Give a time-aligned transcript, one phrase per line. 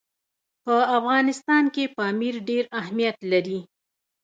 [0.63, 3.59] په افغانستان کې پامیر ډېر اهمیت لري.